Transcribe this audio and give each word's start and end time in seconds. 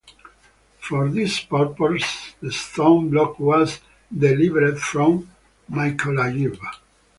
For 0.79 1.09
this 1.09 1.39
purpose 1.41 2.33
the 2.41 2.51
stone 2.51 3.11
block 3.11 3.39
was 3.39 3.81
delivered 4.11 4.79
from 4.79 5.29
Mykolayiv. 5.69 6.57